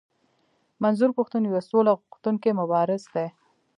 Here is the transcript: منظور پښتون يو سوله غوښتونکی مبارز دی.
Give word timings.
منظور 0.83 1.11
پښتون 1.17 1.41
يو 1.45 1.59
سوله 1.69 1.91
غوښتونکی 2.09 2.51
مبارز 2.59 3.03
دی. 3.13 3.27